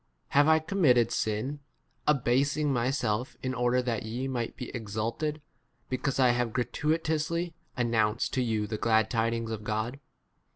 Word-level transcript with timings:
k 0.33 0.39
Have 0.39 0.63
T 0.63 0.65
committed 0.67 1.11
sin, 1.11 1.59
abasing 2.07 2.73
myself 2.73 3.37
in 3.43 3.53
order 3.53 3.83
that 3.83 4.01
ye 4.01 4.27
might 4.27 4.57
be 4.57 4.69
exalted, 4.75 5.43
because 5.89 6.17
I 6.19 6.29
have 6.29 6.53
gratuitously 6.53 7.53
announced 7.77 8.33
to 8.33 8.41
8 8.41 8.43
you 8.45 8.65
the 8.65 8.79
glad 8.79 9.11
tidings 9.11 9.51
of 9.51 9.63
God 9.63 9.99